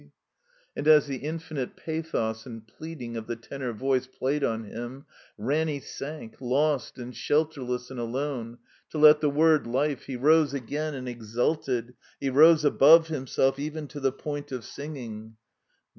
And 0.75 0.87
as 0.87 1.05
the 1.05 1.17
infinite 1.17 1.75
pathos 1.77 2.47
and 2.47 2.65
pleading 2.65 3.15
of 3.15 3.27
the 3.27 3.35
tenor 3.35 3.71
voice' 3.71 4.07
played 4.07 4.43
on 4.43 4.63
him, 4.63 5.05
Ranny 5.37 5.79
sank, 5.79 6.37
lost 6.41 6.97
and 6.97 7.13
shelterless 7.15 7.91
and 7.91 7.99
alone, 7.99 8.57
till 8.89 9.05
at 9.05 9.21
the 9.21 9.29
word 9.29 9.67
"Life" 9.67 10.05
he 10.07 10.15
rose 10.15 10.55
again 10.55 10.95
and 10.95 11.07
exulted, 11.07 11.93
he 12.19 12.31
rose 12.31 12.65
above 12.65 13.09
himself, 13.09 13.59
even 13.59 13.87
to 13.89 13.99
the 13.99 14.11
point 14.11 14.51
of 14.51 14.63
singing. 14.65 15.35